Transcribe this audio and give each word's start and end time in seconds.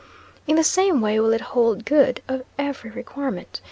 In 0.47 0.55
the 0.55 0.63
same 0.63 0.99
way 0.99 1.19
will 1.19 1.31
it 1.31 1.41
hold 1.53 1.85
good 1.85 2.23
of 2.27 2.43
every 2.57 2.89
requirement. 2.89 3.59